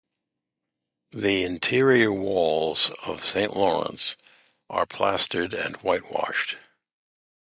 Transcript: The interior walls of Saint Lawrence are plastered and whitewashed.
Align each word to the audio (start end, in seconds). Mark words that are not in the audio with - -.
The 1.11 1.43
interior 1.43 2.11
walls 2.11 2.89
of 3.05 3.23
Saint 3.23 3.55
Lawrence 3.55 4.15
are 4.67 4.87
plastered 4.87 5.53
and 5.53 5.75
whitewashed. 5.83 6.57